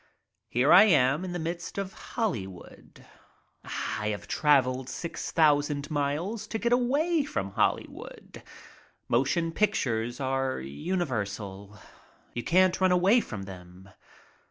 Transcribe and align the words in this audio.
Here 0.49 0.73
I 0.73 0.85
am 0.85 1.23
in 1.23 1.31
the 1.31 1.37
midst 1.37 1.77
of 1.77 1.93
Hollywood. 1.93 3.05
I 3.63 4.07
have 4.07 4.27
traveled 4.27 4.89
six 4.89 5.29
thousand 5.29 5.91
miles 5.91 6.47
to 6.47 6.57
get 6.57 6.73
away 6.73 7.23
from 7.23 7.51
Hollywood. 7.51 8.41
Motion 9.07 9.51
pictures 9.51 10.19
are 10.19 10.59
universal. 10.59 11.77
You 12.33 12.41
can't 12.41 12.81
run 12.81 12.91
away 12.91 13.21
from 13.21 13.43
them. 13.43 13.89